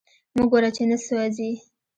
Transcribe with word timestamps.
مه 0.35 0.43
ګوره 0.51 0.69
چی 0.75 0.83
نه 0.89 0.97
سوازی 1.05 1.51